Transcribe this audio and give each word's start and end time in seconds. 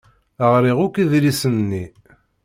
Ɣriɣ 0.51 0.77
akk 0.85 0.95
idlisen-nni. 1.03 1.85